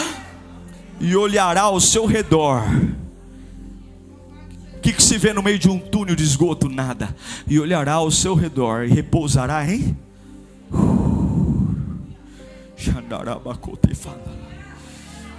[1.00, 2.62] e olhará ao seu redor.
[4.76, 6.68] O que, que se vê no meio de um túnel de esgoto?
[6.68, 7.14] Nada.
[7.46, 9.96] E olhará ao seu redor e repousará em.
[10.72, 11.66] Uh,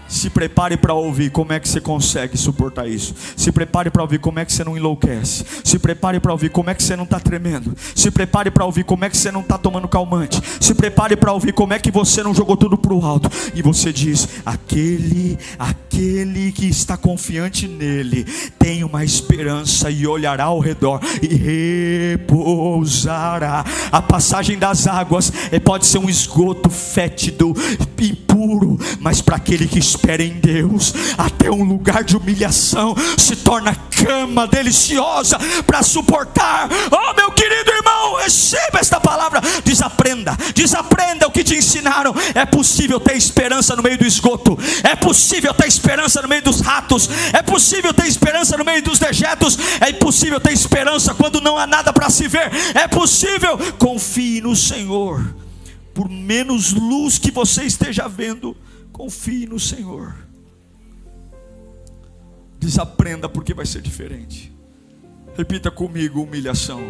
[0.07, 3.13] se prepare para ouvir como é que você consegue suportar isso.
[3.35, 5.43] Se prepare para ouvir como é que você não enlouquece.
[5.63, 7.75] Se prepare para ouvir como é que você não está tremendo.
[7.95, 10.41] Se prepare para ouvir como é que você não está tomando calmante.
[10.59, 13.29] Se prepare para ouvir como é que você não jogou tudo para o alto.
[13.53, 18.25] E você diz: aquele, aquele que está confiante nele
[18.57, 21.27] tem uma esperança e olhará ao redor e
[22.17, 23.65] repousará.
[23.91, 27.53] A passagem das águas é, pode ser um esgoto fétido,
[27.99, 28.36] impuro,
[28.99, 34.47] mas para aquele que espera em Deus, até um lugar de humilhação se torna cama
[34.47, 36.69] deliciosa para suportar.
[36.91, 39.41] Oh, meu querido irmão, receba esta palavra.
[39.63, 42.13] Desaprenda, desaprenda o que te ensinaram.
[42.35, 46.61] É possível ter esperança no meio do esgoto, é possível ter esperança no meio dos
[46.61, 51.57] ratos, é possível ter esperança no meio dos dejetos, é impossível ter esperança quando não
[51.57, 52.51] há nada para se ver.
[52.73, 55.46] É possível, confie no Senhor.
[55.97, 58.55] Por menos luz que você esteja vendo,
[58.97, 60.15] Confie no Senhor.
[62.59, 64.51] Desaprenda porque vai ser diferente.
[65.35, 66.81] Repita comigo: humilhação,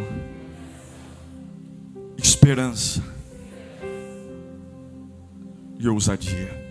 [2.18, 3.04] esperança
[5.78, 6.66] e ousadia.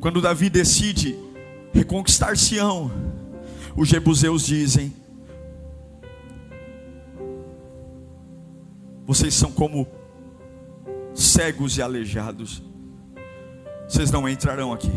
[0.00, 1.14] Quando Davi decide
[1.72, 2.90] reconquistar Sião,
[3.76, 4.94] os jebuseus dizem:
[9.06, 9.86] Vocês são como
[11.14, 12.62] cegos e aleijados
[13.92, 14.90] vocês não entrarão aqui.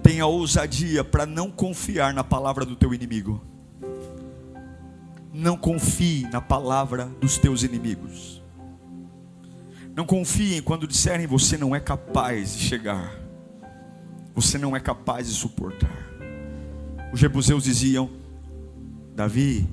[0.00, 3.42] Tenha ousadia para não confiar na palavra do teu inimigo.
[5.32, 8.40] Não confie na palavra dos teus inimigos.
[9.96, 13.12] Não confiem quando disserem você não é capaz de chegar.
[14.32, 16.08] Você não é capaz de suportar.
[17.12, 18.08] Os jebuseus diziam:
[19.16, 19.68] Davi,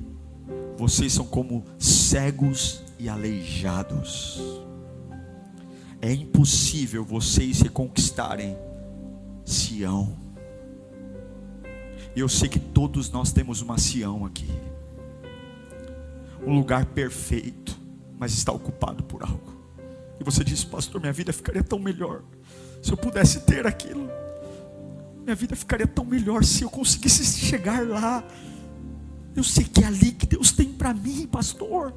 [0.76, 4.66] vocês são como cegos e aleijados
[6.00, 8.56] é impossível vocês reconquistarem
[9.44, 10.16] Sião.
[12.14, 14.48] E eu sei que todos nós temos uma Sião aqui.
[16.46, 17.78] Um lugar perfeito,
[18.18, 19.56] mas está ocupado por algo.
[20.20, 22.22] E você diz, pastor, minha vida ficaria tão melhor
[22.82, 24.08] se eu pudesse ter aquilo.
[25.24, 28.22] Minha vida ficaria tão melhor se eu conseguisse chegar lá.
[29.36, 31.92] Eu sei que é ali que Deus tem para mim, pastor.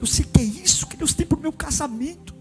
[0.00, 2.34] Eu sei que é isso que Deus tem para o meu casamento.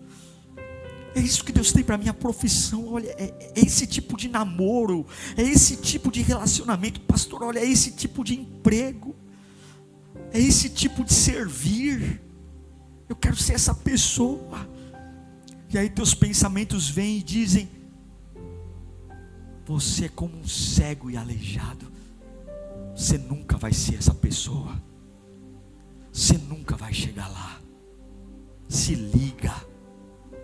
[1.15, 2.87] É isso que Deus tem para minha profissão.
[2.91, 5.05] Olha, é, é, esse tipo de namoro,
[5.37, 7.43] é esse tipo de relacionamento, pastor.
[7.43, 9.15] Olha, é esse tipo de emprego,
[10.33, 12.21] é esse tipo de servir.
[13.07, 14.67] Eu quero ser essa pessoa.
[15.71, 17.69] E aí teus pensamentos vêm e dizem:
[19.65, 21.94] Você é como um cego e aleijado.
[22.95, 24.81] Você nunca vai ser essa pessoa.
[26.11, 27.59] Você nunca vai chegar lá.
[28.69, 29.53] Se liga.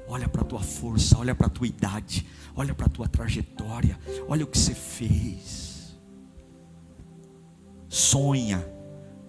[0.07, 3.97] Olha para a tua força, olha para a tua idade, olha para a tua trajetória,
[4.27, 5.97] olha o que você fez.
[7.87, 8.61] Sonha.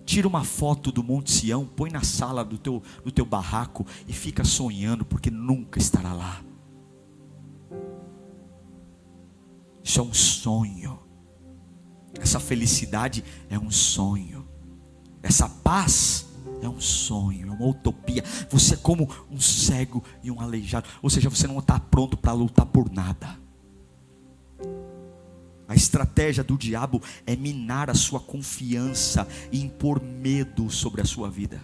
[0.04, 4.12] Tira uma foto do Monte Sião, põe na sala do teu, do teu barraco e
[4.12, 6.42] fica sonhando, porque nunca estará lá.
[9.84, 10.98] Isso é um sonho.
[12.20, 14.46] Essa felicidade é um sonho.
[15.22, 16.26] Essa paz
[16.60, 18.22] é um sonho, é uma utopia.
[18.50, 20.88] Você é como um cego e um aleijado.
[21.00, 23.40] Ou seja, você não está pronto para lutar por nada.
[25.66, 31.30] A estratégia do diabo é minar a sua confiança e impor medo sobre a sua
[31.30, 31.62] vida.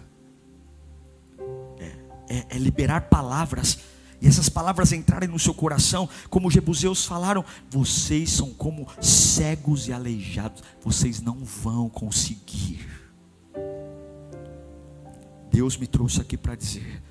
[1.77, 3.79] É, é, é liberar palavras
[4.21, 9.87] e essas palavras entrarem no seu coração, como os jebuseus falaram, vocês são como cegos
[9.87, 12.85] e aleijados, vocês não vão conseguir.
[15.49, 17.01] Deus me trouxe aqui para dizer: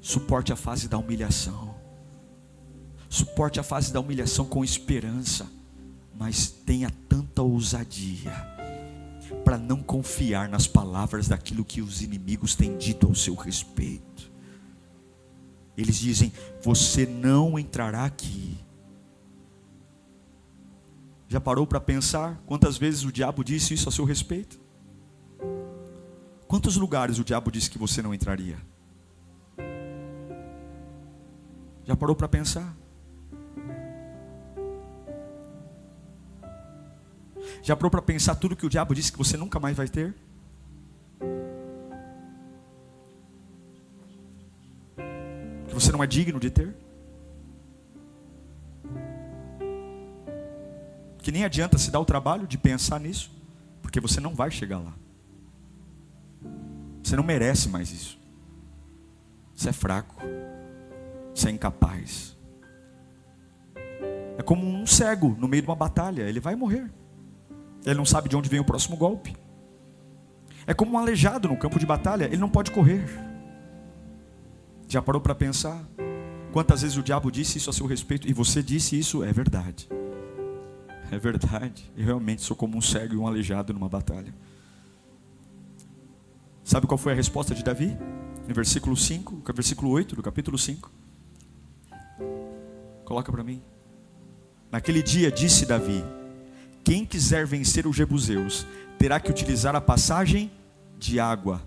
[0.00, 1.76] suporte a fase da humilhação,
[3.08, 5.46] suporte a fase da humilhação com esperança,
[6.18, 8.32] mas tenha tanta ousadia
[9.44, 14.27] para não confiar nas palavras daquilo que os inimigos têm dito ao seu respeito.
[15.78, 18.58] Eles dizem: Você não entrará aqui.
[21.28, 24.60] Já parou para pensar quantas vezes o diabo disse isso a seu respeito?
[26.48, 28.56] Quantos lugares o diabo disse que você não entraria?
[31.84, 32.76] Já parou para pensar?
[37.62, 40.14] Já parou para pensar tudo que o diabo disse que você nunca mais vai ter?
[45.78, 46.74] Você não é digno de ter?
[51.18, 53.30] Que nem adianta se dar o trabalho de pensar nisso,
[53.82, 54.94] porque você não vai chegar lá.
[57.02, 58.18] Você não merece mais isso.
[59.54, 60.22] Você é fraco.
[61.34, 62.36] Você é incapaz.
[64.38, 66.90] É como um cego no meio de uma batalha, ele vai morrer.
[67.84, 69.36] Ele não sabe de onde vem o próximo golpe.
[70.66, 73.27] É como um aleijado no campo de batalha, ele não pode correr.
[74.88, 75.86] Já parou para pensar?
[76.50, 79.22] Quantas vezes o diabo disse isso a seu respeito e você disse isso?
[79.22, 79.86] É verdade.
[81.12, 81.90] É verdade.
[81.94, 84.34] Eu realmente sou como um cego e um aleijado numa batalha.
[86.64, 87.96] Sabe qual foi a resposta de Davi?
[88.46, 90.90] No versículo 5, versículo 8 do capítulo 5.
[93.04, 93.62] Coloca para mim.
[94.72, 96.02] Naquele dia disse Davi:
[96.82, 98.66] Quem quiser vencer os jebuseus
[98.98, 100.50] terá que utilizar a passagem
[100.98, 101.62] de água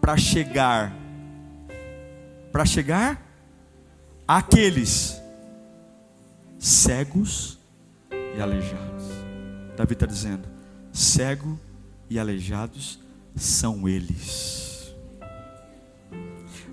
[0.00, 1.07] para chegar
[2.52, 3.22] para chegar
[4.26, 5.20] àqueles
[6.58, 7.58] cegos
[8.36, 9.04] e aleijados.
[9.76, 10.48] Davi está dizendo:
[10.92, 11.58] cego
[12.10, 12.98] e aleijados
[13.36, 14.94] são eles.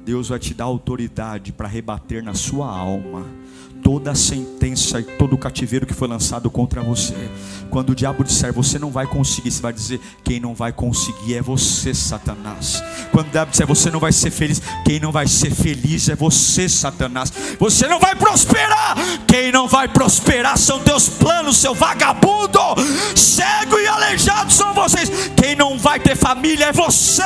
[0.03, 3.25] Deus vai te dar autoridade para rebater na sua alma
[3.85, 7.13] toda a sentença e todo o cativeiro que foi lançado contra você.
[7.69, 11.35] Quando o diabo disser você não vai conseguir, você vai dizer: quem não vai conseguir
[11.35, 12.81] é você, Satanás.
[13.11, 16.15] Quando o diabo disser você não vai ser feliz, quem não vai ser feliz é
[16.15, 17.31] você, Satanás.
[17.59, 22.35] Você não vai prosperar, quem não vai prosperar são teus planos, seu vagabundo.
[23.15, 25.11] Cego e aleijado são vocês.
[25.35, 27.23] Quem não vai ter família é você,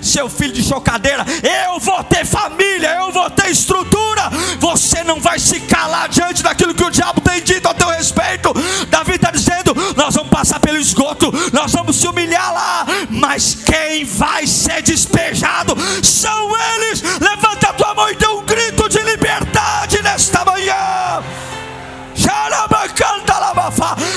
[0.00, 1.24] seu filho de chocadeira.
[1.66, 4.30] Eu vou ter família, eu vou ter estrutura.
[4.58, 8.52] Você não vai se calar diante daquilo que o diabo tem dito a teu respeito.
[8.88, 14.04] Davi está dizendo: nós vamos passar pelo esgoto, nós vamos se humilhar lá, mas quem
[14.04, 17.02] vai ser despejado são eles.
[17.20, 21.22] Levanta a tua mão e dê um grito de liberdade nesta manhã.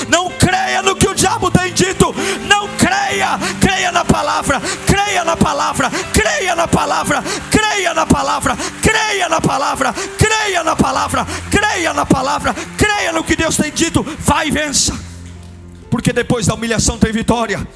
[0.08, 2.14] Não creia no que o diabo tem dito.
[2.46, 3.38] Não creia.
[3.60, 4.60] Creia na palavra.
[4.86, 5.90] Creia na palavra.
[6.12, 7.22] Creia na palavra.
[7.50, 8.56] Creia na palavra.
[8.80, 9.94] Creia na palavra.
[10.18, 11.26] Creia na palavra.
[11.50, 12.54] Creia na palavra.
[12.76, 14.02] Creia no que Deus tem dito.
[14.20, 14.98] Vai e vença.
[15.90, 17.66] Porque depois da humilhação tem vitória.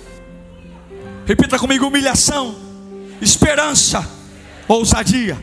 [1.27, 2.57] Repita comigo: humilhação,
[3.21, 4.09] esperança,
[4.67, 5.37] ousadia.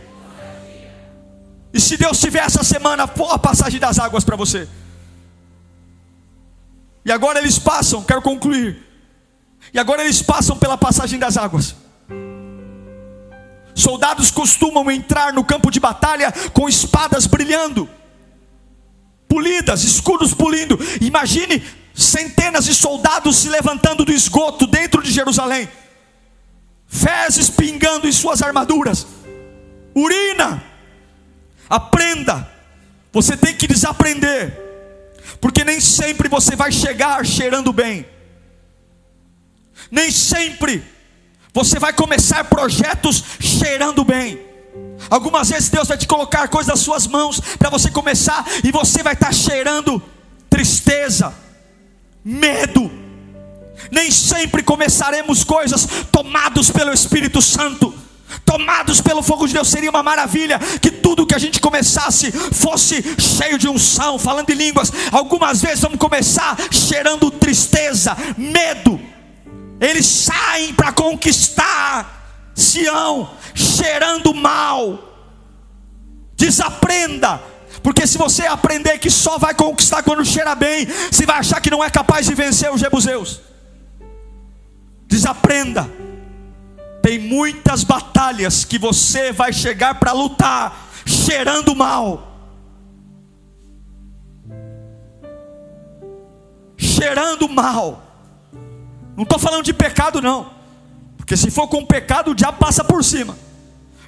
[1.73, 4.67] E se Deus tiver essa semana a passagem das águas para você?
[7.05, 8.81] E agora eles passam, quero concluir.
[9.73, 11.75] E agora eles passam pela passagem das águas.
[13.75, 17.89] Soldados costumam entrar no campo de batalha com espadas brilhando,
[19.27, 20.79] polidas, escudos polindo.
[21.01, 25.67] Imagine centenas de soldados se levantando do esgoto dentro de Jerusalém,
[26.87, 29.07] fezes pingando em suas armaduras,
[29.95, 30.63] urina.
[31.69, 32.47] Aprenda,
[33.11, 34.62] você tem que desaprender,
[35.43, 38.05] porque nem sempre você vai chegar cheirando bem,
[39.91, 40.81] nem sempre
[41.53, 44.39] você vai começar projetos cheirando bem.
[45.09, 49.03] Algumas vezes Deus vai te colocar coisas nas suas mãos para você começar e você
[49.03, 50.01] vai estar cheirando
[50.49, 51.33] tristeza,
[52.23, 52.89] medo.
[53.91, 57.93] Nem sempre começaremos coisas tomados pelo Espírito Santo,
[58.45, 59.67] tomados pelo fogo de Deus.
[59.67, 64.55] Seria uma maravilha que tudo que a gente começasse fosse cheio de unção, falando em
[64.55, 64.91] línguas.
[65.11, 68.99] Algumas vezes vamos começar cheirando tristeza, medo.
[69.79, 74.99] Eles saem para conquistar Sião, cheirando mal.
[76.35, 77.53] Desaprenda
[77.83, 81.69] porque se você aprender que só vai conquistar quando cheira bem, você vai achar que
[81.69, 83.41] não é capaz de vencer os jebuseus.
[85.05, 86.02] Desaprenda.
[87.03, 92.31] Tem muitas batalhas que você vai chegar para lutar cheirando mal.
[96.75, 98.01] Cheirando mal.
[99.15, 100.51] Não estou falando de pecado, não.
[101.15, 103.37] Porque se for com pecado, o diabo passa por cima.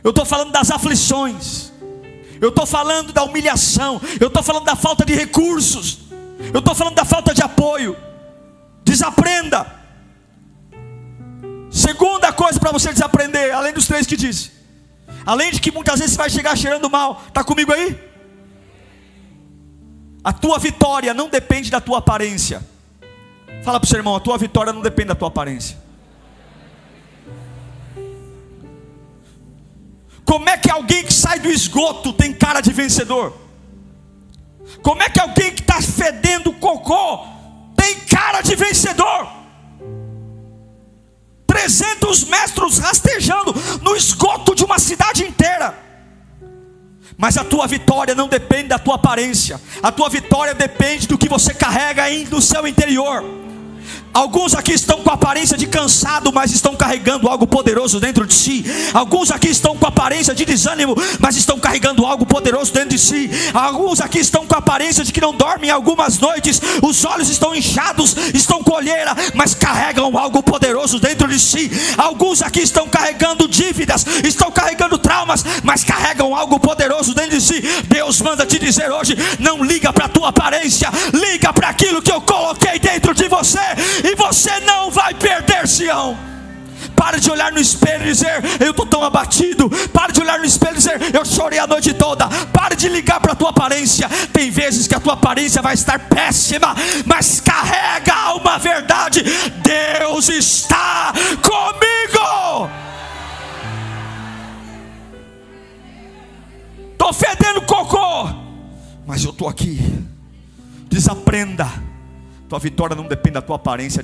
[0.03, 1.75] Eu estou falando das aflições
[2.41, 5.99] eu estou falando da humilhação, eu estou falando da falta de recursos,
[6.53, 7.95] eu estou falando da falta de apoio.
[8.83, 9.84] Desaprenda.
[11.85, 14.51] Segunda coisa para você desaprender, além dos três que disse,
[15.23, 17.95] além de que muitas vezes você vai chegar cheirando mal, está comigo aí?
[20.23, 22.65] A tua vitória não depende da tua aparência.
[23.63, 25.77] Fala para o seu irmão, a tua vitória não depende da tua aparência.
[30.25, 33.37] Como é que alguém que sai do esgoto tem cara de vencedor?
[34.81, 37.27] Como é que alguém que está fedendo cocô
[37.75, 39.34] tem cara de vencedor?
[41.55, 45.73] 300 metros rastejando no esgoto de uma cidade inteira.
[47.17, 51.29] Mas a tua vitória não depende da tua aparência, a tua vitória depende do que
[51.29, 53.23] você carrega aí no seu interior.
[54.15, 58.63] Alguns aqui estão com aparência de cansado, mas estão carregando algo poderoso dentro de si.
[58.93, 63.29] Alguns aqui estão com aparência de desânimo, mas estão carregando algo poderoso dentro de si.
[63.53, 68.15] Alguns aqui estão com aparência de que não dormem algumas noites, os olhos estão inchados,
[68.33, 71.69] estão colheira, mas carregam algo poderoso dentro de si.
[71.97, 77.61] Alguns aqui estão carregando dívidas, estão carregando traumas, mas carregam algo poderoso dentro de si.
[77.89, 82.13] Deus manda te dizer hoje: não liga para a tua aparência, liga para aquilo que
[82.13, 83.59] eu coloquei dentro de você
[84.05, 86.15] e você não vai perder Sião.
[86.95, 89.67] Pare de olhar no espelho e dizer, eu estou tão abatido.
[89.91, 92.27] Pare de olhar no espelho e dizer, eu chorei a noite toda.
[92.53, 94.07] Pare de ligar para a tua aparência.
[94.31, 96.75] Tem vezes que a tua aparência vai estar péssima,
[97.05, 102.69] mas carrega uma verdade: Deus está comigo.
[106.91, 108.29] Estou fedendo cocô,
[109.05, 109.79] mas eu estou aqui.
[110.87, 111.94] Desaprenda
[112.47, 114.03] tua vitória não depende da tua aparência,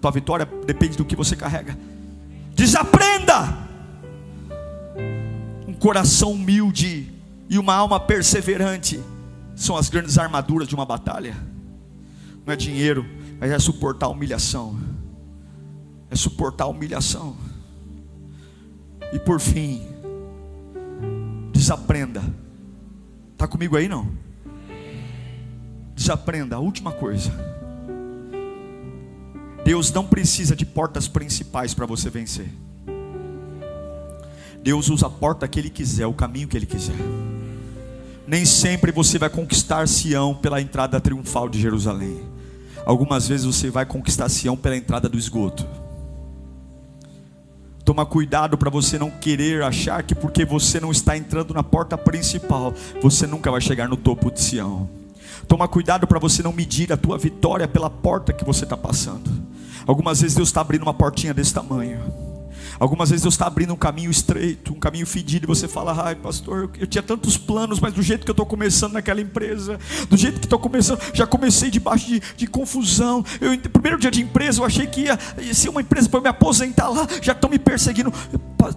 [0.00, 1.76] tua vitória depende do que você carrega.
[2.54, 3.64] Desaprenda.
[5.66, 7.12] Um coração humilde
[7.48, 9.02] e uma alma perseverante
[9.54, 11.36] são as grandes armaduras de uma batalha.
[12.46, 13.04] Não é dinheiro,
[13.38, 14.78] mas é suportar a humilhação.
[16.10, 17.36] É suportar a humilhação.
[19.12, 19.86] E por fim,
[21.52, 22.22] desaprenda.
[23.32, 24.08] Está comigo aí não?
[25.94, 27.53] Desaprenda a última coisa
[29.64, 32.48] Deus não precisa de portas principais para você vencer.
[34.62, 36.96] Deus usa a porta que Ele quiser, o caminho que Ele quiser.
[38.26, 42.22] Nem sempre você vai conquistar Sião pela entrada triunfal de Jerusalém.
[42.84, 45.66] Algumas vezes você vai conquistar Sião pela entrada do esgoto.
[47.84, 51.98] Toma cuidado para você não querer achar que porque você não está entrando na porta
[51.98, 54.88] principal, você nunca vai chegar no topo de Sião.
[55.46, 59.43] Toma cuidado para você não medir a tua vitória pela porta que você está passando.
[59.86, 62.00] Algumas vezes Deus está abrindo uma portinha desse tamanho.
[62.78, 66.14] Algumas vezes Deus está abrindo um caminho estreito, um caminho fedido, e você fala, ai
[66.14, 69.78] pastor, eu tinha tantos planos, mas do jeito que eu estou começando naquela empresa,
[70.08, 73.24] do jeito que estou começando, já comecei debaixo de, de confusão.
[73.40, 76.28] Eu, primeiro dia de empresa, eu achei que ia, ia ser uma empresa para me
[76.28, 78.12] aposentar lá, já estão me perseguindo.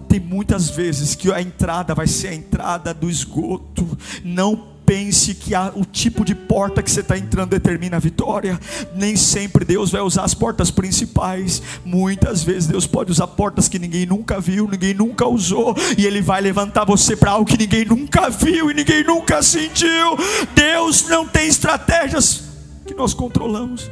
[0.08, 3.98] Tem muitas vezes que a entrada vai ser a entrada do esgoto.
[4.22, 8.58] Não pense que a, o tipo de porta que você está entrando determina a vitória.
[8.94, 11.62] Nem sempre Deus vai usar as portas principais.
[11.84, 16.22] Muitas vezes Deus pode usar portas que ninguém nunca viu, ninguém nunca usou, e Ele
[16.22, 20.16] vai levantar você para algo que ninguém nunca viu e ninguém nunca sentiu.
[20.54, 22.44] Deus não tem estratégias
[22.86, 23.90] que nós controlamos.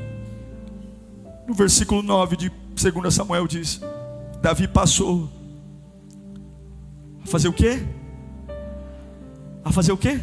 [1.47, 3.83] No versículo 9 de 2 Samuel diz:
[4.41, 5.31] Davi passou
[7.23, 7.83] a fazer o quê?
[9.63, 10.23] A fazer o quê?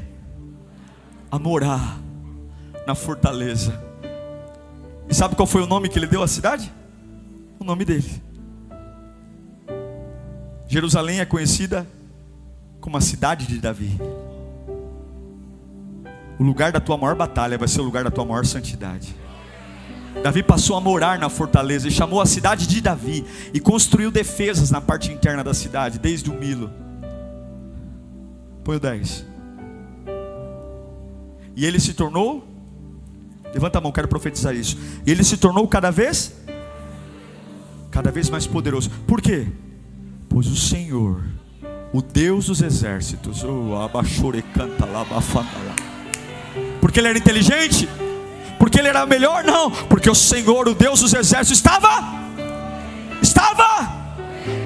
[1.33, 1.97] A morar
[2.85, 3.73] na fortaleza.
[5.09, 6.71] E sabe qual foi o nome que ele deu à cidade?
[7.59, 8.21] O nome dele.
[10.67, 11.87] Jerusalém é conhecida
[12.79, 13.99] como a cidade de Davi.
[16.37, 19.15] O lugar da tua maior batalha vai ser o lugar da tua maior santidade.
[20.21, 24.69] Davi passou a morar na fortaleza e chamou a cidade de Davi e construiu defesas
[24.69, 26.69] na parte interna da cidade, desde o Milo.
[28.63, 29.32] Põe o 10.
[31.55, 32.47] E ele se tornou,
[33.53, 34.77] levanta a mão, quero profetizar isso.
[35.05, 36.33] E ele se tornou cada vez,
[37.91, 38.89] cada vez mais poderoso.
[39.07, 39.47] Por quê?
[40.27, 41.23] Pois o Senhor,
[41.93, 43.77] o Deus dos exércitos, oh,
[44.53, 45.75] canta lá, lá.
[46.81, 47.87] Porque ele era inteligente?
[48.57, 49.43] Porque ele era melhor?
[49.43, 52.01] Não, porque o Senhor, o Deus dos exércitos, estava,
[53.21, 54.03] estava.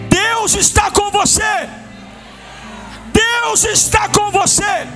[0.09, 1.67] Deus está com você.
[3.11, 4.87] Deus está com você.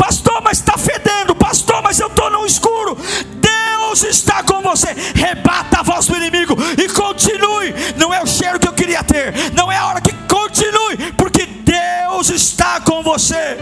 [0.00, 1.34] Pastor, mas está fedendo.
[1.34, 2.96] Pastor, mas eu estou no escuro.
[3.38, 4.94] Deus está com você.
[5.14, 7.74] Rebata a voz do inimigo e continue.
[7.98, 9.52] Não é o cheiro que eu queria ter.
[9.52, 13.58] Não é a hora que continue, porque Deus está com você.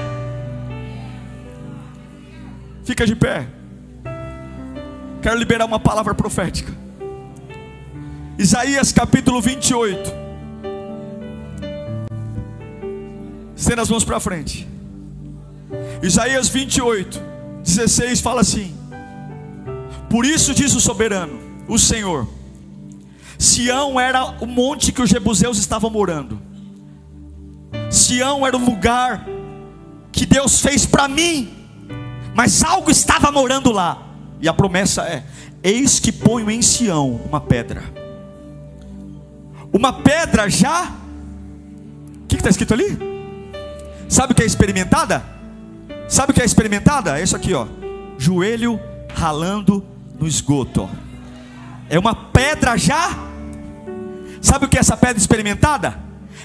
[2.84, 3.48] Fica de pé.
[5.20, 6.72] Quero liberar uma palavra profética.
[8.38, 10.12] Isaías capítulo 28.
[13.56, 14.77] Estenda as mãos para frente.
[16.02, 17.20] Isaías 28,
[17.64, 18.74] 16 fala assim:
[20.08, 22.28] Por isso diz o soberano, o Senhor,
[23.38, 26.40] Sião era o monte que os jebuseus estavam morando.
[27.90, 29.26] Sião era o lugar
[30.12, 31.48] que Deus fez para mim,
[32.34, 34.06] mas algo estava morando lá.
[34.40, 35.24] E a promessa é:
[35.62, 37.82] Eis que ponho em Sião uma pedra.
[39.72, 40.92] Uma pedra já.
[42.24, 42.98] O que está escrito ali?
[44.08, 45.37] Sabe o que é experimentada?
[46.08, 47.20] Sabe o que é experimentada?
[47.20, 47.66] É isso aqui, ó.
[48.16, 48.80] Joelho
[49.14, 49.84] ralando
[50.18, 50.88] no esgoto.
[51.90, 53.10] É uma pedra já.
[54.40, 55.98] Sabe o que é essa pedra experimentada?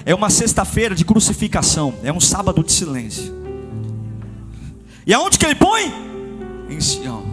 [0.04, 1.94] É uma sexta-feira de crucificação.
[2.02, 3.34] É um sábado de silêncio.
[5.06, 5.92] E aonde que ele põe?
[6.68, 7.24] Em Sião.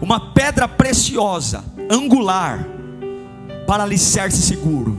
[0.00, 2.66] Uma pedra preciosa, angular,
[3.66, 4.98] para alicerce seguro.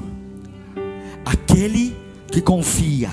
[1.26, 1.98] Aquele
[2.28, 3.10] que confia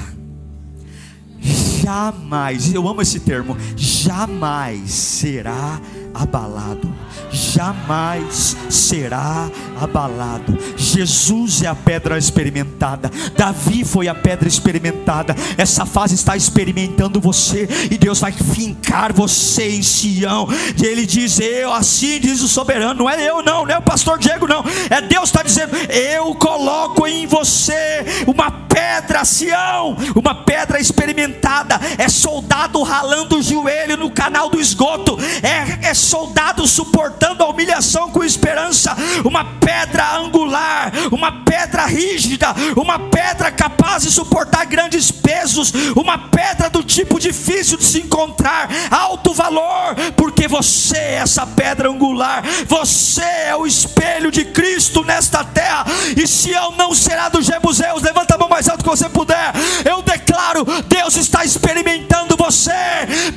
[1.82, 5.80] jamais, eu amo esse termo, jamais será
[6.16, 6.92] abalado,
[7.30, 9.50] jamais será
[9.80, 10.56] abalado.
[10.76, 15.34] Jesus é a pedra experimentada, Davi foi a pedra experimentada.
[15.56, 20.48] Essa fase está experimentando você, e Deus vai fincar você em Sião.
[20.80, 23.82] E Ele diz: Eu, assim diz o soberano, não é eu, não, não é o
[23.82, 30.34] pastor Diego, não, é Deus está dizendo: Eu coloco em você uma pedra, Sião, uma
[30.34, 31.80] pedra experimentada.
[31.98, 38.10] É soldado ralando o joelho no canal do esgoto, é, é soldado suportando a humilhação
[38.10, 45.72] com esperança, uma pedra angular, uma pedra rígida, uma pedra capaz de suportar grandes pesos,
[45.96, 51.90] uma pedra do tipo difícil de se encontrar, alto valor, porque você é essa pedra
[51.90, 55.84] angular, você é o espelho de Cristo nesta terra,
[56.16, 59.52] e se eu não será dos Jebuseus, levanta a mão mais alto que você puder,
[59.84, 62.72] eu declaro: Deus está experimentando você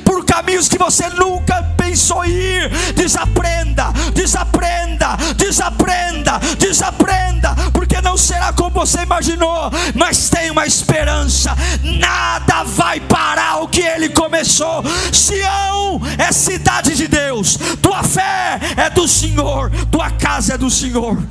[0.04, 2.59] por caminhos que você nunca pensou ir,
[2.94, 12.64] desaprenda, desaprenda, desaprenda, desaprenda, porque não será como você imaginou, mas tem uma esperança, nada
[12.64, 14.82] vai parar o que ele começou.
[15.12, 21.22] Sião é cidade de Deus, tua fé é do Senhor, tua casa é do Senhor.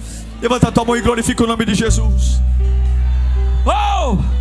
[0.42, 2.42] Levanta tua mão e glorifica o nome de Jesus.
[3.66, 4.39] Oh!